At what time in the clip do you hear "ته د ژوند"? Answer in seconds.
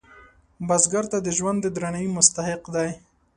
1.11-1.59